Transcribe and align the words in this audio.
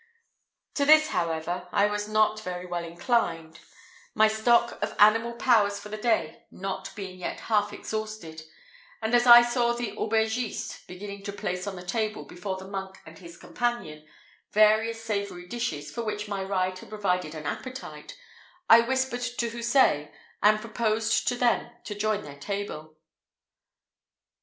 To 0.73 0.83
this, 0.83 1.09
however, 1.09 1.67
I 1.71 1.85
was 1.85 2.07
not 2.07 2.39
very 2.39 2.65
well 2.65 2.83
inclined, 2.83 3.59
my 4.15 4.27
stock 4.27 4.81
of 4.81 4.95
animal 4.97 5.33
powers 5.33 5.79
for 5.79 5.89
the 5.89 5.97
day 5.97 6.41
not 6.49 6.89
being 6.95 7.19
yet 7.19 7.41
half 7.41 7.71
exhausted; 7.71 8.41
and 8.99 9.13
as 9.13 9.27
I 9.27 9.43
saw 9.43 9.73
the 9.73 9.91
aubergiste 9.95 10.87
beginning 10.87 11.21
to 11.25 11.31
place 11.31 11.67
on 11.67 11.75
the 11.75 11.85
table, 11.85 12.25
before 12.25 12.57
the 12.57 12.67
monk 12.67 12.97
and 13.05 13.19
his 13.19 13.37
companion, 13.37 14.07
various 14.51 15.03
savoury 15.03 15.45
dishes, 15.47 15.91
for 15.91 16.01
which 16.03 16.27
my 16.27 16.43
ride 16.43 16.79
had 16.79 16.89
provided 16.89 17.35
an 17.35 17.45
appetite, 17.45 18.17
I 18.67 18.81
whispered 18.81 19.21
to 19.21 19.51
Houssaye, 19.51 20.11
and 20.41 20.59
proposed 20.59 21.27
to 21.27 21.35
them 21.35 21.69
to 21.83 21.93
join 21.93 22.23
their 22.23 22.39
table. 22.39 22.97